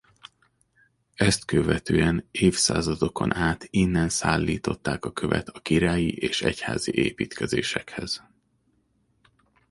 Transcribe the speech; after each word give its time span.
Ezt 1.15 1.45
követően 1.45 2.27
évszázadokon 2.31 3.33
át 3.35 3.67
innen 3.69 4.09
szállították 4.09 5.05
a 5.05 5.11
követ 5.11 5.47
a 5.47 5.59
királyi 5.59 6.15
és 6.17 6.41
egyházi 6.41 6.93
építkezésekhez. 6.93 8.23